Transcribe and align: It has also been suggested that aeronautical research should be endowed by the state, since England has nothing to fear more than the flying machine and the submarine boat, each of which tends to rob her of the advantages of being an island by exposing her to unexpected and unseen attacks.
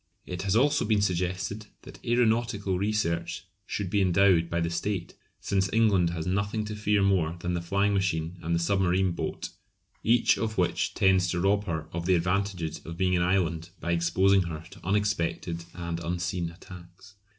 It 0.25 0.41
has 0.41 0.55
also 0.55 0.83
been 0.83 1.03
suggested 1.03 1.67
that 1.83 2.03
aeronautical 2.03 2.79
research 2.79 3.45
should 3.67 3.91
be 3.91 4.01
endowed 4.01 4.49
by 4.49 4.59
the 4.59 4.71
state, 4.71 5.13
since 5.39 5.71
England 5.71 6.09
has 6.09 6.25
nothing 6.25 6.65
to 6.65 6.75
fear 6.75 7.03
more 7.03 7.35
than 7.41 7.53
the 7.53 7.61
flying 7.61 7.93
machine 7.93 8.39
and 8.41 8.55
the 8.55 8.59
submarine 8.59 9.11
boat, 9.11 9.49
each 10.03 10.39
of 10.39 10.57
which 10.57 10.95
tends 10.95 11.27
to 11.29 11.39
rob 11.39 11.65
her 11.65 11.87
of 11.93 12.07
the 12.07 12.15
advantages 12.15 12.79
of 12.83 12.97
being 12.97 13.15
an 13.15 13.21
island 13.21 13.69
by 13.79 13.91
exposing 13.91 14.41
her 14.41 14.63
to 14.71 14.83
unexpected 14.83 15.65
and 15.75 15.99
unseen 15.99 16.49
attacks. 16.49 17.13